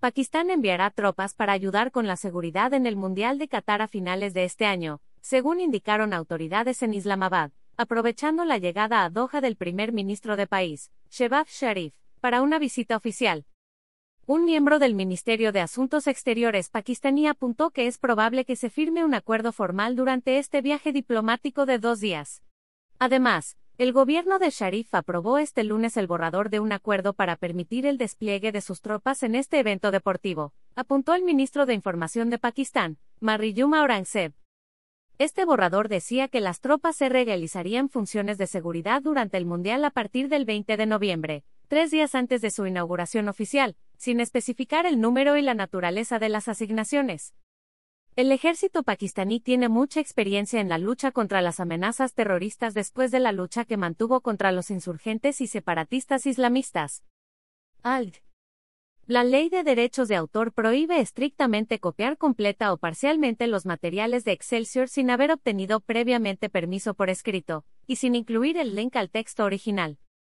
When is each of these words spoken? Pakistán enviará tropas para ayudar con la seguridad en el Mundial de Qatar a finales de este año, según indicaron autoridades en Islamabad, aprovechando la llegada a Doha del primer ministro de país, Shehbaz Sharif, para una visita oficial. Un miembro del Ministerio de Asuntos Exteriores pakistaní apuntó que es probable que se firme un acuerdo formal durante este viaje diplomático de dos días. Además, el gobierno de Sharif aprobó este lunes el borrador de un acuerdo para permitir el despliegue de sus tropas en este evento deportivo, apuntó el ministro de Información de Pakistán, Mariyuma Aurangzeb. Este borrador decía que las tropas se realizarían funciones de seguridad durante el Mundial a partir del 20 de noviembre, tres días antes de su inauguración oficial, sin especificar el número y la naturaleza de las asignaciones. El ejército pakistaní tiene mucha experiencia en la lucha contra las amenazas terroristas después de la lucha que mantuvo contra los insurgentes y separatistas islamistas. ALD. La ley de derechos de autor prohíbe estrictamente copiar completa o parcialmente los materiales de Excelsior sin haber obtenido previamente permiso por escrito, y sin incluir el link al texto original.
Pakistán 0.00 0.48
enviará 0.50 0.90
tropas 0.90 1.34
para 1.34 1.52
ayudar 1.52 1.90
con 1.90 2.06
la 2.06 2.14
seguridad 2.14 2.72
en 2.72 2.86
el 2.86 2.94
Mundial 2.94 3.36
de 3.36 3.48
Qatar 3.48 3.82
a 3.82 3.88
finales 3.88 4.32
de 4.32 4.44
este 4.44 4.64
año, 4.64 5.00
según 5.20 5.58
indicaron 5.58 6.12
autoridades 6.12 6.84
en 6.84 6.94
Islamabad, 6.94 7.50
aprovechando 7.76 8.44
la 8.44 8.58
llegada 8.58 9.02
a 9.02 9.10
Doha 9.10 9.40
del 9.40 9.56
primer 9.56 9.92
ministro 9.92 10.36
de 10.36 10.46
país, 10.46 10.92
Shehbaz 11.10 11.48
Sharif, 11.48 11.94
para 12.20 12.42
una 12.42 12.60
visita 12.60 12.96
oficial. 12.96 13.44
Un 14.24 14.44
miembro 14.44 14.78
del 14.78 14.94
Ministerio 14.94 15.50
de 15.50 15.62
Asuntos 15.62 16.06
Exteriores 16.06 16.70
pakistaní 16.70 17.26
apuntó 17.26 17.70
que 17.70 17.88
es 17.88 17.98
probable 17.98 18.44
que 18.44 18.54
se 18.54 18.70
firme 18.70 19.04
un 19.04 19.14
acuerdo 19.14 19.50
formal 19.50 19.96
durante 19.96 20.38
este 20.38 20.62
viaje 20.62 20.92
diplomático 20.92 21.66
de 21.66 21.80
dos 21.80 21.98
días. 21.98 22.44
Además, 23.00 23.56
el 23.78 23.92
gobierno 23.92 24.40
de 24.40 24.50
Sharif 24.50 24.92
aprobó 24.92 25.38
este 25.38 25.62
lunes 25.62 25.96
el 25.96 26.08
borrador 26.08 26.50
de 26.50 26.58
un 26.58 26.72
acuerdo 26.72 27.12
para 27.12 27.36
permitir 27.36 27.86
el 27.86 27.96
despliegue 27.96 28.50
de 28.50 28.60
sus 28.60 28.80
tropas 28.80 29.22
en 29.22 29.36
este 29.36 29.60
evento 29.60 29.92
deportivo, 29.92 30.52
apuntó 30.74 31.14
el 31.14 31.22
ministro 31.22 31.64
de 31.64 31.74
Información 31.74 32.28
de 32.28 32.40
Pakistán, 32.40 32.98
Mariyuma 33.20 33.82
Aurangzeb. 33.82 34.32
Este 35.18 35.44
borrador 35.44 35.88
decía 35.88 36.26
que 36.26 36.40
las 36.40 36.60
tropas 36.60 36.96
se 36.96 37.08
realizarían 37.08 37.88
funciones 37.88 38.36
de 38.36 38.48
seguridad 38.48 39.00
durante 39.00 39.36
el 39.36 39.46
Mundial 39.46 39.84
a 39.84 39.90
partir 39.90 40.28
del 40.28 40.44
20 40.44 40.76
de 40.76 40.86
noviembre, 40.86 41.44
tres 41.68 41.92
días 41.92 42.16
antes 42.16 42.40
de 42.40 42.50
su 42.50 42.66
inauguración 42.66 43.28
oficial, 43.28 43.76
sin 43.96 44.18
especificar 44.18 44.86
el 44.86 45.00
número 45.00 45.36
y 45.36 45.42
la 45.42 45.54
naturaleza 45.54 46.18
de 46.18 46.30
las 46.30 46.48
asignaciones. 46.48 47.32
El 48.18 48.32
ejército 48.32 48.82
pakistaní 48.82 49.38
tiene 49.38 49.68
mucha 49.68 50.00
experiencia 50.00 50.60
en 50.60 50.68
la 50.68 50.76
lucha 50.76 51.12
contra 51.12 51.40
las 51.40 51.60
amenazas 51.60 52.14
terroristas 52.14 52.74
después 52.74 53.12
de 53.12 53.20
la 53.20 53.30
lucha 53.30 53.64
que 53.64 53.76
mantuvo 53.76 54.22
contra 54.22 54.50
los 54.50 54.72
insurgentes 54.72 55.40
y 55.40 55.46
separatistas 55.46 56.26
islamistas. 56.26 57.04
ALD. 57.84 58.14
La 59.06 59.22
ley 59.22 59.50
de 59.50 59.62
derechos 59.62 60.08
de 60.08 60.16
autor 60.16 60.52
prohíbe 60.52 60.98
estrictamente 60.98 61.78
copiar 61.78 62.18
completa 62.18 62.72
o 62.72 62.78
parcialmente 62.78 63.46
los 63.46 63.66
materiales 63.66 64.24
de 64.24 64.32
Excelsior 64.32 64.88
sin 64.88 65.10
haber 65.10 65.30
obtenido 65.30 65.78
previamente 65.78 66.48
permiso 66.48 66.94
por 66.94 67.10
escrito, 67.10 67.64
y 67.86 67.96
sin 67.96 68.16
incluir 68.16 68.56
el 68.56 68.74
link 68.74 68.96
al 68.96 69.10
texto 69.10 69.44
original. 69.44 69.96